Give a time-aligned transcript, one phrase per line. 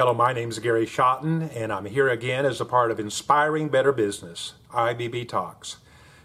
[0.00, 3.68] Hello, my name is Gary Schotten, and I'm here again as a part of Inspiring
[3.68, 5.76] Better Business, IBB Talks.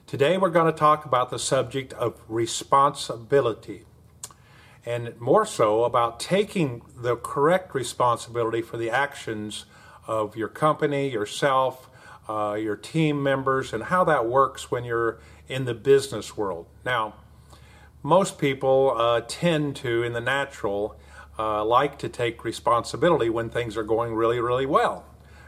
[0.08, 3.84] Today we're going to talk about the subject of responsibility,
[4.86, 9.66] and more so about taking the correct responsibility for the actions
[10.08, 11.90] of your company, yourself,
[12.30, 15.20] uh, your team members, and how that works when you're
[15.50, 16.66] in the business world.
[16.86, 17.16] Now,
[18.02, 20.96] most people uh, tend to, in the natural,
[21.38, 25.06] uh, like to take responsibility when things are going really, really well.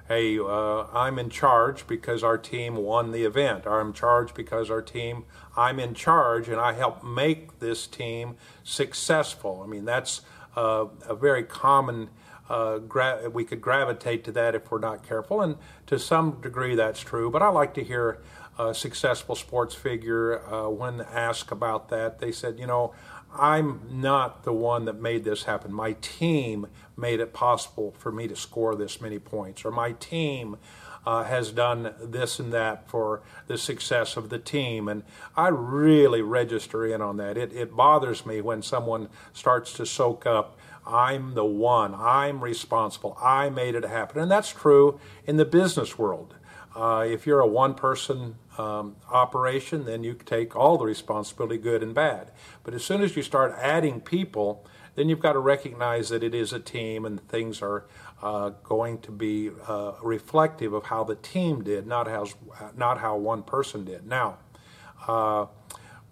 [0.08, 3.68] Hey, uh, I'm in charge because our team won the event.
[3.68, 5.26] I'm in charge because our team,
[5.58, 9.62] I'm in charge and I help make this team successful.
[9.62, 10.22] I mean, that's
[10.56, 12.10] uh, a very common,
[12.50, 15.42] uh, gra- we could gravitate to that if we're not careful.
[15.42, 15.58] And
[15.88, 17.30] to some degree, that's true.
[17.30, 18.20] But I like to hear
[18.58, 22.94] a successful sports figure, uh, when asked about that, they said, you know,
[23.40, 25.74] I'm not the one that made this happen.
[25.74, 30.58] My team made it possible for me to score this many points, or my team
[31.06, 34.90] uh, has done this and that for the success of the team.
[34.90, 35.04] And
[35.38, 37.38] I really register in on that.
[37.38, 40.58] It, it bothers me when someone starts to soak up.
[40.86, 41.96] I'm the one.
[41.96, 43.18] I'm responsible.
[43.22, 44.22] I made it happen.
[44.22, 46.36] And that's true in the business world.
[46.78, 51.82] Uh, if you're a one person um, operation, then you take all the responsibility, good
[51.82, 52.30] and bad.
[52.64, 56.36] But as soon as you start adding people, then you've got to recognize that it
[56.36, 57.86] is a team and things are
[58.22, 62.28] uh, going to be uh, reflective of how the team did, not how,
[62.76, 64.06] not how one person did.
[64.06, 64.38] Now,
[65.08, 65.48] uh,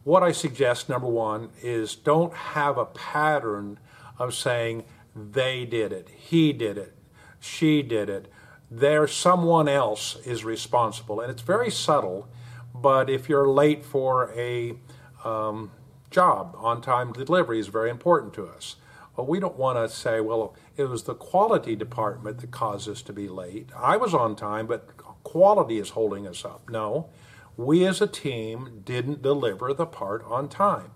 [0.03, 3.79] what I suggest, number one, is don't have a pattern
[4.17, 4.83] of saying
[5.15, 6.95] they did it, he did it,
[7.39, 8.31] she did it,
[8.69, 11.19] there someone else is responsible.
[11.21, 12.27] And it's very subtle,
[12.73, 14.75] but if you're late for a
[15.23, 15.71] um,
[16.09, 18.75] job, on time delivery is very important to us.
[19.17, 23.13] We don't want to say, well, it was the quality department that caused us to
[23.13, 23.69] be late.
[23.75, 26.69] I was on time, but quality is holding us up.
[26.69, 27.09] No,
[27.55, 30.91] we as a team didn't deliver the part on time.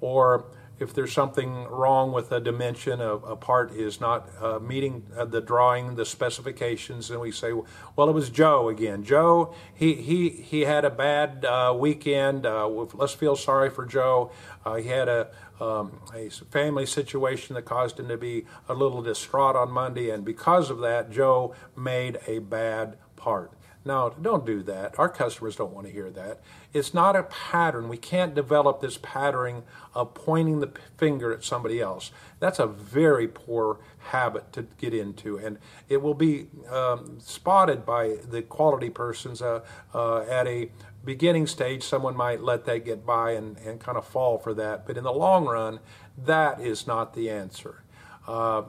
[0.00, 0.44] Or
[0.78, 5.24] if there's something wrong with a dimension, a, a part is not uh, meeting uh,
[5.24, 7.52] the drawing, the specifications, and we say,
[7.94, 9.02] well, it was Joe again.
[9.02, 12.44] Joe, he he he had a bad uh, weekend.
[12.44, 14.30] Uh, let's feel sorry for Joe.
[14.64, 15.28] Uh, he had a
[15.60, 20.24] um, a family situation that caused him to be a little distraught on Monday, and
[20.24, 23.52] because of that, Joe made a bad part.
[23.86, 24.98] No, don't do that.
[24.98, 26.40] Our customers don't want to hear that.
[26.72, 27.88] It's not a pattern.
[27.88, 29.62] We can't develop this pattern
[29.94, 32.10] of pointing the finger at somebody else.
[32.40, 33.78] That's a very poor
[34.10, 35.58] habit to get into, and
[35.88, 39.60] it will be um, spotted by the quality persons uh,
[39.94, 40.70] uh, at a
[41.04, 41.84] beginning stage.
[41.84, 45.04] Someone might let that get by and, and kind of fall for that, but in
[45.04, 45.78] the long run,
[46.18, 47.84] that is not the answer.
[48.26, 48.62] Uh,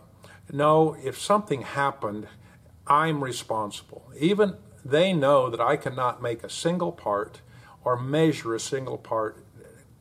[0.53, 2.27] no, if something happened,
[2.85, 4.11] I'm responsible.
[4.19, 4.57] Even
[4.89, 7.41] they know that I cannot make a single part
[7.83, 9.43] or measure a single part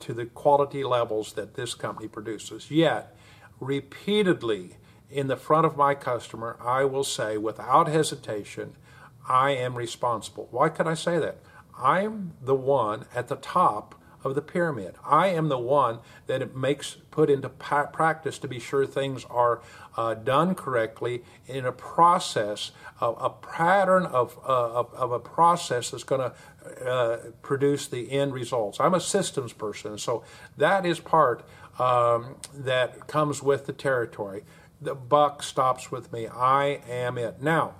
[0.00, 2.70] to the quality levels that this company produces.
[2.70, 3.16] Yet,
[3.60, 4.76] repeatedly
[5.10, 8.74] in the front of my customer, I will say without hesitation,
[9.28, 10.48] I am responsible.
[10.50, 11.38] Why could I say that?
[11.78, 13.94] I'm the one at the top
[14.26, 14.94] of the pyramid.
[15.04, 19.62] I am the one that it makes put into practice to be sure things are
[19.96, 25.90] uh, done correctly in a process, a, a pattern of, uh, of, of, a process
[25.90, 28.78] that's going to uh, produce the end results.
[28.80, 30.24] I'm a systems person, so
[30.58, 31.46] that is part
[31.78, 34.44] um, that comes with the territory.
[34.80, 36.26] The buck stops with me.
[36.26, 37.40] I am it.
[37.40, 37.74] Now,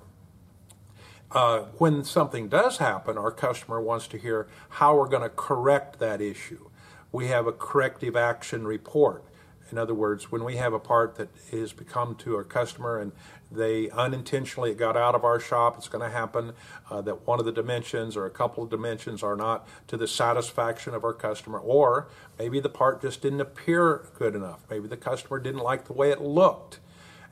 [1.32, 5.98] uh, when something does happen, our customer wants to hear how we're going to correct
[5.98, 6.70] that issue.
[7.12, 9.24] We have a corrective action report.
[9.72, 13.10] In other words, when we have a part that has become to our customer and
[13.50, 16.52] they unintentionally it got out of our shop, it's going to happen
[16.88, 20.06] uh, that one of the dimensions or a couple of dimensions are not to the
[20.06, 22.08] satisfaction of our customer, or
[22.38, 24.60] maybe the part just didn't appear good enough.
[24.70, 26.78] Maybe the customer didn't like the way it looked.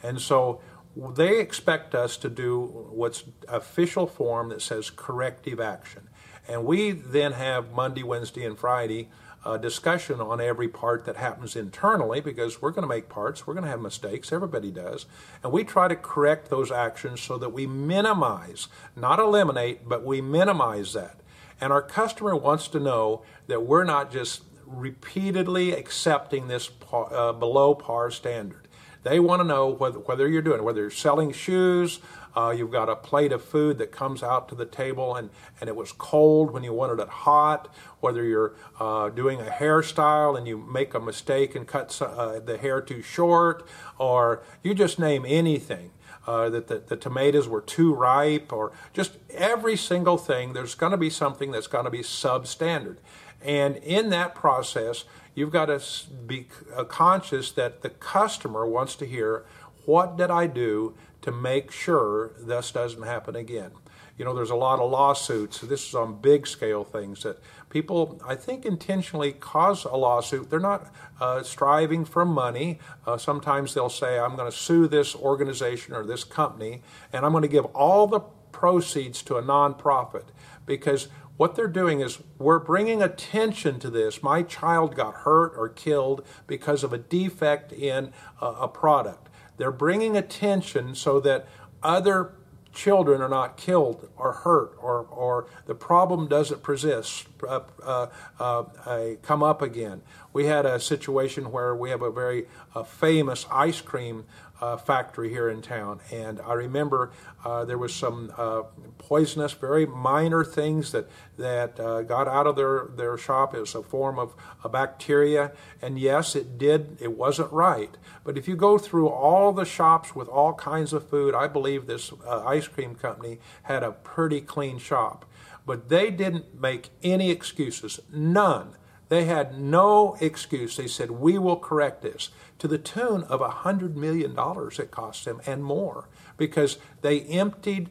[0.02, 0.60] And so
[0.96, 2.60] they expect us to do
[2.90, 6.08] what's official form that says corrective action.
[6.46, 9.08] And we then have Monday, Wednesday, and Friday
[9.44, 13.54] uh, discussion on every part that happens internally because we're going to make parts, we're
[13.54, 15.06] going to have mistakes, everybody does.
[15.42, 20.20] And we try to correct those actions so that we minimize, not eliminate, but we
[20.20, 21.20] minimize that.
[21.60, 27.32] And our customer wants to know that we're not just repeatedly accepting this par, uh,
[27.32, 28.63] below par standard.
[29.04, 32.00] They want to know whether, whether you're doing, whether you're selling shoes,
[32.36, 35.30] uh, you've got a plate of food that comes out to the table and,
[35.60, 40.36] and it was cold when you wanted it hot, whether you're uh, doing a hairstyle
[40.36, 43.64] and you make a mistake and cut uh, the hair too short,
[43.98, 45.92] or you just name anything.
[46.26, 50.52] uh, that the, the tomatoes were too ripe, or just every single thing.
[50.52, 52.96] There's going to be something that's going to be substandard.
[53.44, 55.04] And in that process,
[55.34, 55.80] you've got to
[56.26, 59.44] be uh, conscious that the customer wants to hear
[59.84, 63.72] what did I do to make sure this doesn't happen again.
[64.16, 65.60] You know, there's a lot of lawsuits.
[65.60, 67.38] This is on big scale things that
[67.68, 70.50] people, I think, intentionally cause a lawsuit.
[70.50, 72.78] They're not uh, striving for money.
[73.06, 76.82] Uh, sometimes they'll say, I'm going to sue this organization or this company,
[77.12, 78.20] and I'm going to give all the
[78.52, 80.26] proceeds to a nonprofit
[80.64, 84.22] because what they're doing is we're bringing attention to this.
[84.22, 89.28] My child got hurt or killed because of a defect in a, a product.
[89.56, 91.46] They're bringing attention so that
[91.82, 92.32] other
[92.72, 98.06] children are not killed or hurt or, or the problem doesn't persist, uh, uh,
[98.40, 100.02] uh, come up again.
[100.32, 104.24] We had a situation where we have a very uh, famous ice cream
[104.60, 106.00] uh, factory here in town.
[106.12, 107.12] And I remember
[107.44, 108.62] uh, there was some uh,
[108.98, 113.54] poisonous, very minor things that that uh, got out of their their shop.
[113.54, 115.52] It was a form of a bacteria,
[115.82, 116.98] and yes, it did.
[117.00, 117.96] It wasn't right.
[118.22, 121.86] But if you go through all the shops with all kinds of food, I believe
[121.86, 125.26] this uh, ice cream company had a pretty clean shop.
[125.66, 128.76] But they didn't make any excuses, none
[129.14, 130.76] they had no excuse.
[130.76, 135.24] They said, We will correct this to the tune of a $100 million it cost
[135.24, 137.90] them and more because they emptied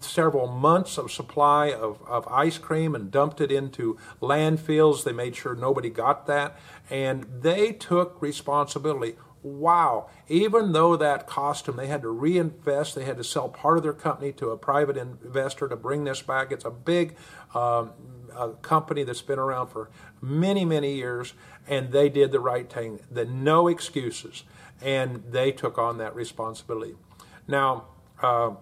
[0.00, 5.04] several months of supply of, of ice cream and dumped it into landfills.
[5.04, 6.58] They made sure nobody got that.
[6.90, 9.16] And they took responsibility.
[9.42, 10.10] Wow.
[10.28, 13.84] Even though that cost them, they had to reinvest, they had to sell part of
[13.84, 16.50] their company to a private investor to bring this back.
[16.50, 17.16] It's a big
[17.54, 17.92] um,
[18.36, 19.90] a company that's been around for
[20.20, 21.34] many, many years,
[21.66, 23.00] and they did the right thing.
[23.10, 24.44] The no excuses,
[24.80, 26.94] and they took on that responsibility.
[27.46, 27.86] Now,
[28.22, 28.52] uh,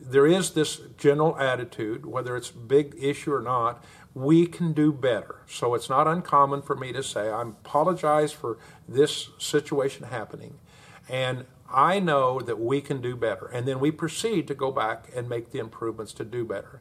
[0.00, 3.82] there is this general attitude, whether it's a big issue or not,
[4.14, 5.42] we can do better.
[5.48, 8.58] So it's not uncommon for me to say, I apologize for
[8.88, 10.58] this situation happening,
[11.08, 13.46] and I know that we can do better.
[13.46, 16.80] And then we proceed to go back and make the improvements to do better.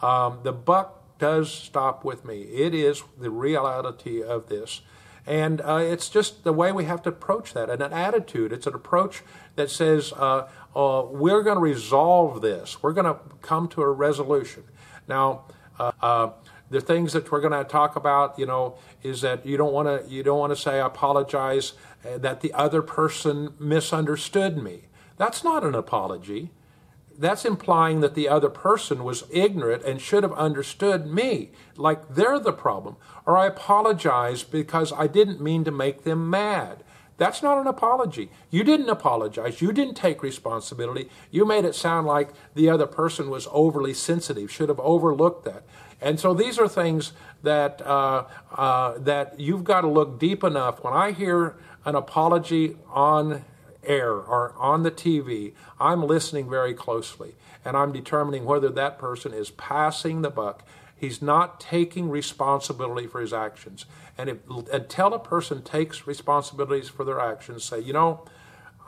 [0.00, 2.42] Um, the buck does stop with me.
[2.42, 4.80] It is the reality of this.
[5.24, 8.52] And uh, it's just the way we have to approach that and an attitude.
[8.52, 9.22] It's an approach
[9.54, 12.82] that says, uh, uh, we're going to resolve this.
[12.82, 14.64] We're going to come to a resolution.
[15.08, 15.44] Now,
[15.78, 16.30] uh, uh,
[16.70, 19.88] the things that we're going to talk about, you know, is that you don't want
[19.88, 21.74] to you don't want to say I apologize
[22.04, 24.84] uh, that the other person misunderstood me.
[25.18, 26.50] That's not an apology
[27.18, 32.38] that's implying that the other person was ignorant and should have understood me, like they're
[32.38, 32.96] the problem.
[33.26, 36.82] Or I apologize because I didn't mean to make them mad.
[37.18, 38.30] That's not an apology.
[38.50, 39.60] You didn't apologize.
[39.60, 41.08] You didn't take responsibility.
[41.30, 45.62] You made it sound like the other person was overly sensitive, should have overlooked that.
[46.00, 47.12] And so these are things
[47.42, 48.24] that uh,
[48.54, 50.82] uh, that you've got to look deep enough.
[50.82, 53.44] When I hear an apology on
[53.84, 59.32] air or on the TV, I'm listening very closely and I'm determining whether that person
[59.32, 60.64] is passing the buck.
[61.02, 63.86] He's not taking responsibility for his actions.
[64.16, 64.38] And if,
[64.72, 68.24] until a person takes responsibilities for their actions, say, you know,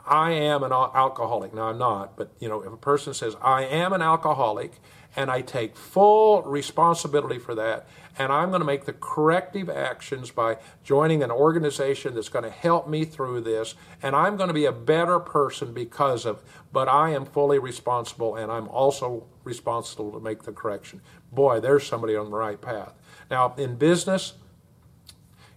[0.07, 1.53] I am an alcoholic.
[1.53, 4.79] Now, I'm not, but you know, if a person says, I am an alcoholic
[5.17, 7.85] and I take full responsibility for that,
[8.17, 12.49] and I'm going to make the corrective actions by joining an organization that's going to
[12.49, 16.87] help me through this, and I'm going to be a better person because of, but
[16.87, 21.01] I am fully responsible, and I'm also responsible to make the correction.
[21.35, 22.93] Boy, there's somebody on the right path.
[23.29, 24.33] Now, in business,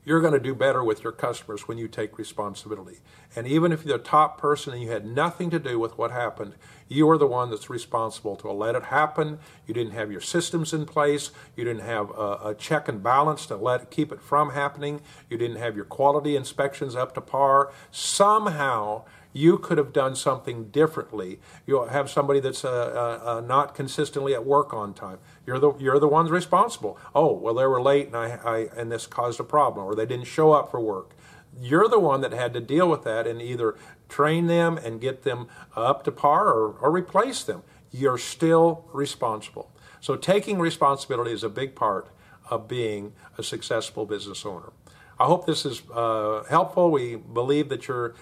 [0.08, 3.00] you're going to do better with your customers when you take responsibility.
[3.36, 6.10] And even if you're the top person and you had nothing to do with what
[6.10, 6.54] happened,
[6.88, 9.38] you are the one that's responsible to let it happen.
[9.66, 11.30] You didn't have your systems in place.
[11.54, 15.02] You didn't have a, a check and balance to let keep it from happening.
[15.28, 17.70] You didn't have your quality inspections up to par.
[17.90, 19.04] Somehow
[19.38, 21.38] you could have done something differently.
[21.64, 25.18] You have somebody that's uh, uh, uh, not consistently at work on time.
[25.46, 26.98] You're the you're the ones responsible.
[27.14, 30.06] Oh, well, they were late and I, I and this caused a problem, or they
[30.06, 31.14] didn't show up for work.
[31.60, 33.76] You're the one that had to deal with that and either
[34.08, 37.62] train them and get them up to par or, or replace them.
[37.92, 39.70] You're still responsible.
[40.00, 42.08] So taking responsibility is a big part
[42.50, 44.72] of being a successful business owner.
[45.20, 46.90] I hope this is uh, helpful.
[46.90, 48.14] We believe that you're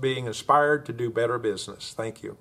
[0.00, 1.92] being inspired to do better business.
[1.96, 2.38] Thank you.